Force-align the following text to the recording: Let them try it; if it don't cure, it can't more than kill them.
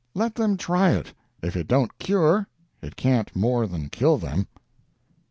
Let 0.15 0.33
them 0.33 0.57
try 0.57 0.93
it; 0.93 1.13
if 1.43 1.55
it 1.55 1.67
don't 1.67 1.95
cure, 1.99 2.47
it 2.81 2.95
can't 2.95 3.35
more 3.35 3.67
than 3.67 3.89
kill 3.89 4.17
them. 4.17 4.47